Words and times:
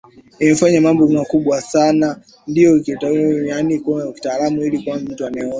imefanya 0.41 0.79
mambo 0.81 1.03
makubwa 1.17 1.55
sana 1.73 2.07
ndio 2.47 2.79
tunataka 2.79 3.13
kuyaanisha 3.19 3.83
kwenye 3.83 4.11
kitabu 4.13 4.63
ili 4.63 4.79
kila 4.83 4.95
mtu 4.99 5.25
ayaone 5.25 5.49